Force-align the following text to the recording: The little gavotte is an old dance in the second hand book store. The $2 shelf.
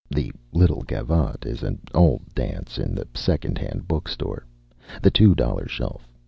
The 0.09 0.31
little 0.51 0.81
gavotte 0.81 1.45
is 1.45 1.61
an 1.61 1.79
old 1.93 2.33
dance 2.33 2.79
in 2.79 2.95
the 2.95 3.07
second 3.13 3.59
hand 3.59 3.87
book 3.87 4.07
store. 4.09 4.47
The 5.03 5.11
$2 5.11 5.69
shelf. 5.69 6.09